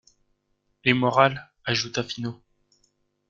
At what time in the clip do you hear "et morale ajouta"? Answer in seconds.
0.83-2.01